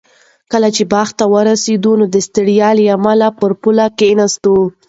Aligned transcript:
کله 0.51 0.69
چې 0.75 0.83
باغ 0.93 1.09
ته 1.19 1.25
ورسېد 1.33 1.85
نو 1.99 2.05
د 2.13 2.17
ستړیا 2.27 2.69
له 2.77 2.83
امله 2.97 3.27
پر 3.39 3.51
پوله 3.61 3.85
کېناست. 3.99 4.43